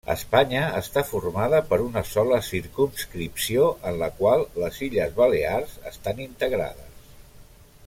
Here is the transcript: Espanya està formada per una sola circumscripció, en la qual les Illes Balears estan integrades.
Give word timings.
Espanya 0.11 0.61
està 0.77 1.01
formada 1.09 1.59
per 1.73 1.77
una 1.83 2.03
sola 2.11 2.39
circumscripció, 2.47 3.69
en 3.91 4.01
la 4.05 4.09
qual 4.23 4.47
les 4.65 4.81
Illes 4.89 5.15
Balears 5.21 5.77
estan 5.95 6.25
integrades. 6.29 7.09